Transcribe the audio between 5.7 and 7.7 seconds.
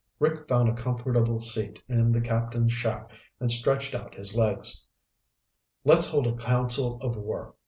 "Let's hold a council of war.